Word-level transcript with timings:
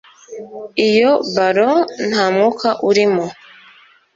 Iyo 0.87 1.11
balon 1.35 1.77
ntamwuka 2.09 2.67
urimo 2.89 3.25